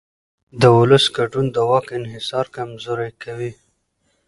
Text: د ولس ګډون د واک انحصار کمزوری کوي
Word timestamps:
د 0.61 0.63
ولس 0.77 1.05
ګډون 1.17 1.45
د 1.55 1.57
واک 1.69 1.87
انحصار 1.99 2.45
کمزوری 2.55 3.09
کوي 3.23 3.51